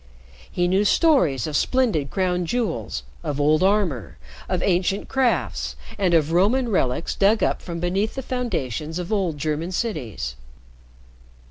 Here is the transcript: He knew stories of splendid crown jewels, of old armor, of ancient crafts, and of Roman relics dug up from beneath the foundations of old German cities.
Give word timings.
He 0.51 0.67
knew 0.67 0.83
stories 0.83 1.45
of 1.45 1.55
splendid 1.55 2.09
crown 2.09 2.47
jewels, 2.47 3.03
of 3.23 3.39
old 3.39 3.61
armor, 3.61 4.17
of 4.49 4.63
ancient 4.63 5.07
crafts, 5.07 5.75
and 5.95 6.15
of 6.15 6.31
Roman 6.31 6.69
relics 6.69 7.13
dug 7.13 7.43
up 7.43 7.61
from 7.61 7.79
beneath 7.79 8.15
the 8.15 8.23
foundations 8.23 8.97
of 8.97 9.13
old 9.13 9.37
German 9.37 9.71
cities. 9.71 10.35